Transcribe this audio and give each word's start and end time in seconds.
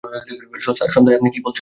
Sir, 0.65 0.93
সন্ধ্যায় 0.95 1.17
আপনি 1.17 1.29
কী 1.29 1.39
বলছিলেন? 1.39 1.49